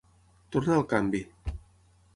Tornar 0.55 0.79
el 0.81 0.87
canvi. 0.95 1.23